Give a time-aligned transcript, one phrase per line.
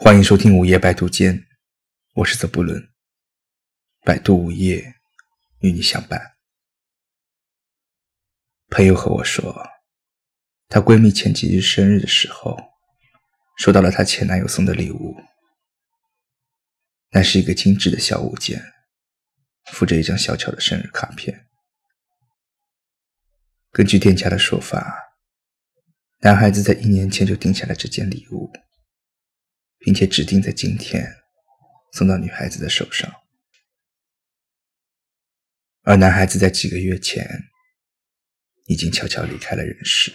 [0.00, 1.44] 欢迎收听午夜百读间，
[2.14, 2.88] 我是泽布伦。
[4.02, 4.94] 百度午夜
[5.58, 6.36] 与你相伴。
[8.70, 9.68] 朋友和我说，
[10.68, 12.56] 她闺蜜前几日生日的时候，
[13.58, 15.16] 收到了她前男友送的礼物。
[17.10, 18.62] 那是一个精致的小物件，
[19.72, 21.48] 附着一张小巧的生日卡片。
[23.72, 25.16] 根据店家的说法，
[26.20, 28.48] 男孩子在一年前就定下了这件礼物。
[29.78, 31.16] 并且指定在今天
[31.92, 33.12] 送到女孩子的手上，
[35.82, 37.26] 而男孩子在几个月前
[38.66, 40.12] 已经悄悄离开了人世。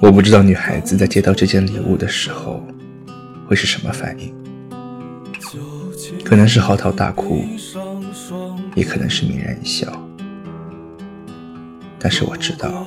[0.00, 2.66] 我不知道女孩子在接到这件礼物的时候
[3.46, 4.34] 会是什么反应，
[6.24, 7.44] 可能是嚎啕大哭，
[8.74, 9.86] 也可能是泯然一笑。
[11.98, 12.86] 但是我知道，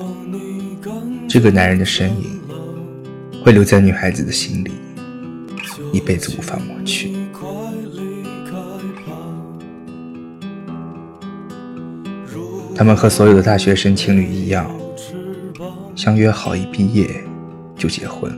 [1.28, 2.40] 这个男人的身影
[3.44, 4.72] 会留在女孩子的心里，
[5.92, 7.14] 一辈子无法抹去。
[12.74, 14.68] 他们和所有的大学生情侣一样。
[16.04, 17.24] 相约好一毕业
[17.78, 18.30] 就结婚，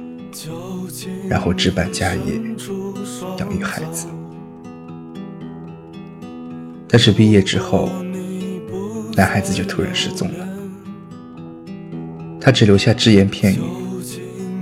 [1.28, 2.40] 然后置办家业，
[3.38, 4.06] 养育孩子。
[6.86, 7.90] 但是毕业之后，
[9.16, 10.48] 男孩子就突然失踪了。
[12.40, 13.58] 他只留下只言片语，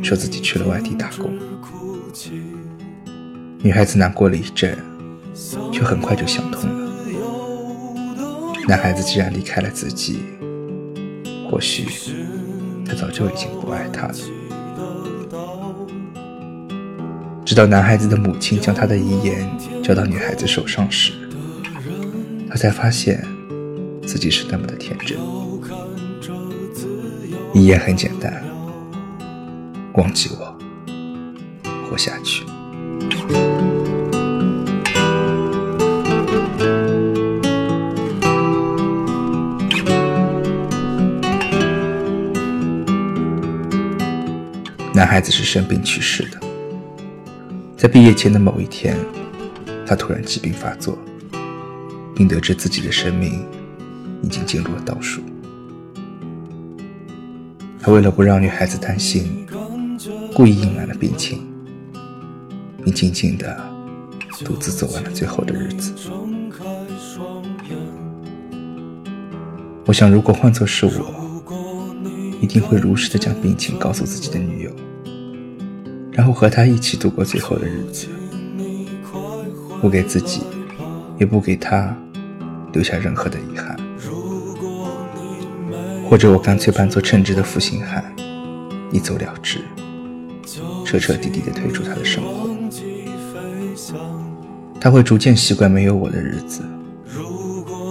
[0.03, 1.31] 说自己去了外地打工。
[3.61, 4.79] 女孩子难过了一阵，
[5.71, 6.91] 却很快就想通了。
[8.67, 10.21] 男孩子既然离开了自己，
[11.51, 11.85] 或许……
[12.95, 14.15] 早就已经不爱他了。
[17.45, 19.47] 直到男孩子的母亲将他的遗言
[19.83, 21.13] 交到女孩子手上时，
[22.49, 23.23] 他才发现
[24.07, 25.19] 自己是那么的天真。
[27.53, 28.43] 遗言很简单：
[29.93, 30.59] 忘记我，
[31.89, 32.45] 活下去。
[44.97, 46.41] 男孩子是生病去世的，
[47.77, 48.97] 在毕业前的某一天，
[49.85, 50.97] 他突然疾病发作，
[52.15, 53.45] 并得知自己的生命
[54.23, 55.21] 已经进入了倒数。
[57.81, 59.45] 他为了不让女孩子担心，
[60.33, 61.45] 故意隐瞒了病情，
[62.85, 63.61] 并静静的
[64.45, 65.93] 独自走完了最后的日子。
[69.87, 71.13] 我想，如果换作是我，
[72.41, 74.71] 一定会如实的将病情告诉自己的女友。
[76.15, 78.07] 然后和他一起度过最后的日子，
[79.81, 80.43] 不给自己，
[81.19, 81.95] 也不给他
[82.73, 83.77] 留下任何的遗憾。
[86.09, 88.05] 或者我干脆扮作称职的负心汉，
[88.93, 89.59] 一走了之，
[90.85, 92.49] 彻彻底底的退出他的生活。
[94.81, 96.63] 他会逐渐习惯没有我的日子，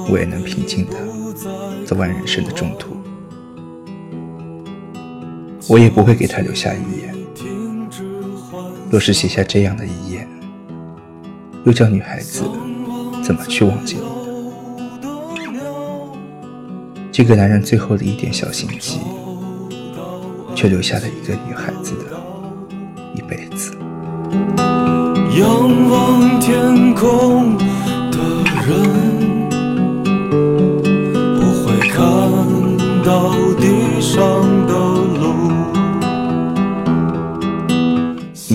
[0.10, 0.96] 我也能平静的
[1.86, 2.96] 走完人生的中途。
[5.68, 7.14] 我也不会给他留下遗言。
[8.94, 10.30] 若是写下这样的遗言，
[11.66, 12.44] 又叫女孩子
[13.24, 13.98] 怎么去忘记
[15.34, 15.64] 你呢？
[17.12, 19.00] 这个男人最后的一点小心机，
[20.54, 22.04] 却留下了一个女孩子的
[23.16, 23.76] 一辈子。
[25.40, 27.58] 仰望天空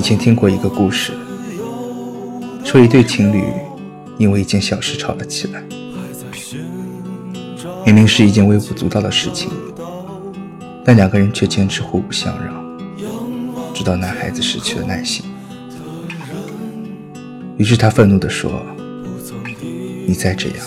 [0.09, 1.13] 前听过一个故事，
[2.65, 3.45] 说一对情侣
[4.17, 5.63] 因为一件小事吵了起来。
[7.85, 9.51] 明明是一件微不足道的事情，
[10.83, 12.55] 但两个人却坚持互不相让，
[13.75, 15.27] 直到男孩子失去了耐心。
[17.59, 18.65] 于是他愤怒地说
[20.09, 20.67] ：“你再这样，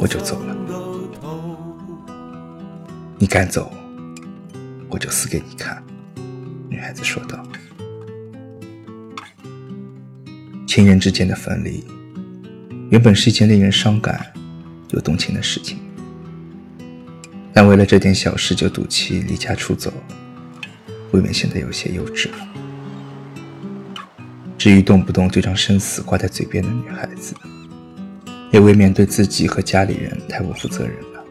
[0.00, 0.56] 我就走了。
[3.18, 3.70] 你敢走，
[4.88, 5.80] 我就死给你看。”
[6.68, 7.40] 女孩子说道。
[10.74, 11.84] 亲人之间的分离，
[12.88, 14.32] 原本是一件令人伤感
[14.88, 15.76] 又动情的事情，
[17.52, 19.92] 但为了这点小事就赌气离家出走，
[21.10, 22.48] 未免显得有些幼稚了。
[24.56, 27.34] 至于动不动就将生死挂在嘴边的女孩子，
[28.50, 31.22] 也未免对自己和家里人太不负责任了。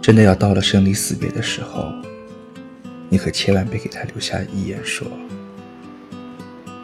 [0.00, 1.92] 真的要到了生离死别的时候，
[3.10, 5.06] 你可千万别给她留下遗言，说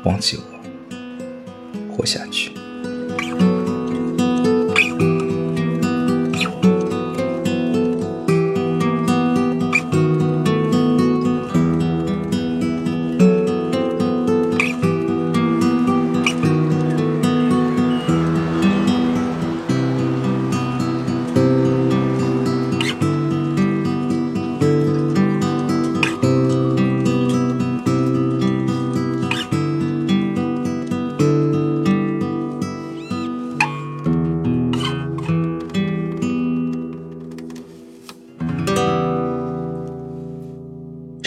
[0.05, 2.53] 忘记我，活下去。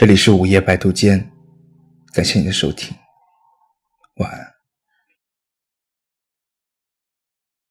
[0.01, 1.30] 这里是午夜白渡间
[2.12, 2.92] 感谢你的收听
[4.15, 4.50] 晚安。